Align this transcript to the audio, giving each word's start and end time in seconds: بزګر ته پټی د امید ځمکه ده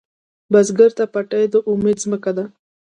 بزګر 0.51 0.91
ته 0.97 1.03
پټی 1.13 1.43
د 1.53 1.55
امید 1.71 1.97
ځمکه 2.03 2.31
ده 2.37 2.45